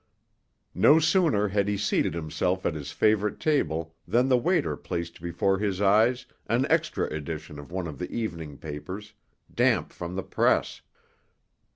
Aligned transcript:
No 0.73 0.97
sooner 0.97 1.49
had 1.49 1.67
he 1.67 1.77
seated 1.77 2.15
himself 2.15 2.65
at 2.65 2.73
his 2.73 2.91
favorite 2.91 3.39
table 3.39 3.93
than 4.07 4.29
the 4.29 4.35
waiter 4.35 4.75
placed 4.75 5.21
before 5.21 5.59
his 5.59 5.79
eyes 5.79 6.25
an 6.47 6.65
extra 6.71 7.05
edition 7.13 7.59
of 7.59 7.71
one 7.71 7.85
of 7.85 7.99
the 7.99 8.09
evening 8.09 8.57
papers, 8.57 9.13
damp 9.53 9.93
from 9.93 10.15
the 10.15 10.23
press. 10.23 10.81